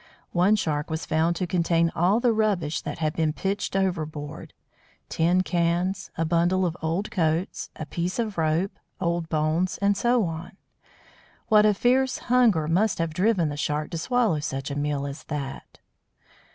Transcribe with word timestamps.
One 0.31 0.55
Shark 0.55 0.89
was 0.89 1.05
found 1.05 1.35
to 1.35 1.45
contain 1.45 1.91
all 1.93 2.19
the 2.19 2.33
rubbish 2.33 2.81
that 2.81 2.97
had 2.97 3.13
been 3.15 3.33
pitched 3.33 3.75
overboard; 3.75 4.51
tin 5.09 5.43
cans, 5.43 6.09
a 6.17 6.25
bundle 6.25 6.65
of 6.65 6.75
old 6.81 7.11
coats, 7.11 7.69
a 7.75 7.85
piece 7.85 8.17
of 8.17 8.35
rope, 8.35 8.79
old 8.99 9.29
bones, 9.29 9.77
and 9.77 9.95
so 9.95 10.25
on. 10.25 10.53
What 11.49 11.67
a 11.67 11.75
fierce 11.75 12.17
hunger 12.33 12.67
must 12.67 12.97
have 12.97 13.13
driven 13.13 13.49
the 13.49 13.57
Shark 13.57 13.91
to 13.91 13.99
swallow 13.99 14.39
such 14.39 14.71
a 14.71 14.75
meal 14.75 15.05
as 15.05 15.23
that! 15.25 15.77